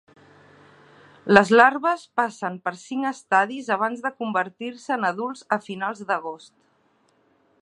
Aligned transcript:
Les 1.37 1.51
larves 1.59 2.05
passen 2.21 2.57
per 2.69 2.75
cinc 2.85 3.09
estadis 3.11 3.71
abans 3.79 4.03
de 4.07 4.15
convertir-se 4.23 4.99
en 4.99 5.09
adults 5.15 5.49
a 5.59 5.65
finals 5.71 6.07
d’agost. 6.11 6.55